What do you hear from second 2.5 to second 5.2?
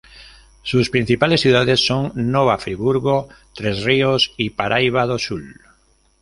Friburgo, Três Rios y Paraíba do